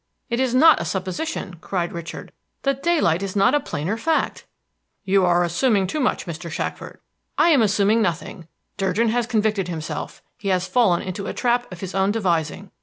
"It 0.31 0.39
is 0.39 0.55
not 0.55 0.81
a 0.81 0.85
supposition," 0.85 1.57
cried 1.61 1.93
Richard. 1.93 2.31
"The 2.63 2.73
daylight 2.73 3.21
is 3.21 3.35
not 3.35 3.53
a 3.53 3.59
plainer 3.59 3.97
fact." 3.97 4.47
"You 5.03 5.27
are 5.27 5.43
assuming 5.43 5.85
too 5.85 5.99
much, 5.99 6.25
Mr. 6.25 6.49
Shackford." 6.49 6.99
"I 7.37 7.49
am 7.49 7.61
assuming 7.61 8.01
nothing. 8.01 8.47
Durgin 8.77 9.09
has 9.09 9.27
convicted 9.27 9.67
himself; 9.67 10.23
he 10.39 10.47
has 10.47 10.65
fallen 10.67 11.03
into 11.03 11.27
a 11.27 11.33
trap 11.35 11.71
of 11.71 11.81
his 11.81 11.93
own 11.93 12.09
devising. 12.11 12.71